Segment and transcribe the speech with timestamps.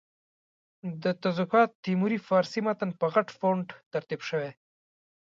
[1.03, 4.51] د تزوکات تیموري فارسي متن په غټ فونټ ترتیب شوی.